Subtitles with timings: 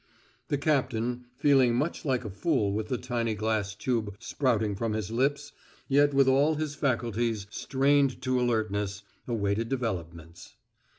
[0.47, 5.11] The captain, feeling much like a fool with the tiny glass tube sprouting from his
[5.11, 5.51] lips,
[5.87, 10.55] yet with all his faculties strained to alertness, awaited developments.